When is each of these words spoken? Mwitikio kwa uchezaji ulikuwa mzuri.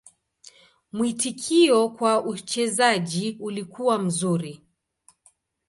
Mwitikio 0.93 1.89
kwa 1.89 2.23
uchezaji 2.23 3.37
ulikuwa 3.39 3.99
mzuri. 3.99 4.61